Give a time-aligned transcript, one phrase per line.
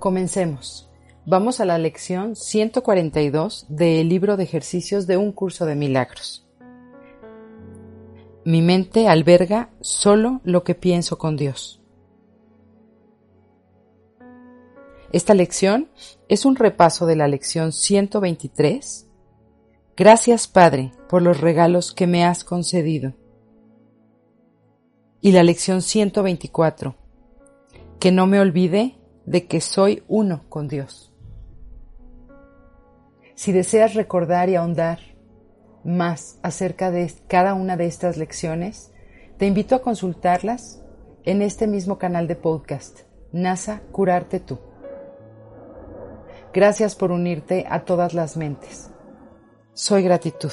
[0.00, 0.90] Comencemos.
[1.26, 6.48] Vamos a la lección 142 del libro de ejercicios de un curso de milagros.
[8.42, 11.82] Mi mente alberga solo lo que pienso con Dios.
[15.12, 15.90] Esta lección
[16.28, 19.06] es un repaso de la lección 123.
[19.98, 23.12] Gracias Padre por los regalos que me has concedido.
[25.20, 26.96] Y la lección 124.
[27.98, 31.12] Que no me olvide de que soy uno con Dios.
[33.34, 34.98] Si deseas recordar y ahondar
[35.84, 38.92] más acerca de cada una de estas lecciones,
[39.38, 40.82] te invito a consultarlas
[41.24, 43.00] en este mismo canal de podcast,
[43.32, 44.58] NASA Curarte Tú.
[46.52, 48.90] Gracias por unirte a todas las mentes.
[49.72, 50.52] Soy gratitud.